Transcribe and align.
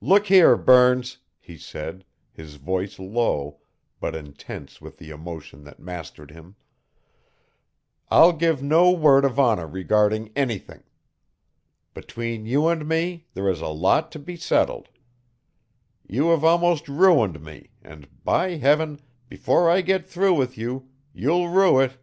"Look 0.00 0.28
here, 0.28 0.56
Burns," 0.56 1.18
he 1.38 1.58
said, 1.58 2.06
his 2.32 2.54
voice 2.54 2.98
low, 2.98 3.60
but 4.00 4.14
intense 4.14 4.80
with 4.80 4.96
the 4.96 5.10
emotion 5.10 5.62
that 5.64 5.78
mastered 5.78 6.30
him, 6.30 6.56
"I'll 8.10 8.32
give 8.32 8.62
no 8.62 8.90
word 8.92 9.26
of 9.26 9.38
honor 9.38 9.66
regarding 9.66 10.32
anything. 10.34 10.84
Between 11.92 12.46
you 12.46 12.66
and 12.68 12.88
me 12.88 13.26
there 13.34 13.50
is 13.50 13.60
a 13.60 13.68
lot 13.68 14.10
to 14.12 14.18
be 14.18 14.36
settled. 14.36 14.88
You 16.08 16.30
have 16.30 16.44
almost 16.44 16.88
ruined 16.88 17.44
me, 17.44 17.72
and, 17.82 18.24
by 18.24 18.52
Heaven, 18.56 19.02
before 19.28 19.68
I 19.68 19.82
get 19.82 20.06
through 20.06 20.32
with 20.32 20.56
you, 20.56 20.88
you'll 21.12 21.50
rue 21.50 21.78
it! 21.78 21.98